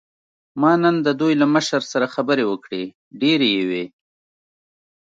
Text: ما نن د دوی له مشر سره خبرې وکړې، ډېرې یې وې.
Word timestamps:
ما 0.61 0.71
نن 0.83 0.95
د 1.05 1.07
دوی 1.19 1.33
له 1.41 1.47
مشر 1.55 1.81
سره 1.91 2.11
خبرې 2.15 2.43
وکړې، 2.51 2.83
ډېرې 3.21 3.47
یې 3.55 3.63
وې. 3.69 3.85